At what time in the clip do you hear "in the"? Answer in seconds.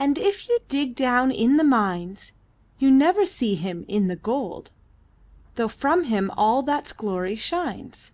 1.30-1.62, 3.86-4.16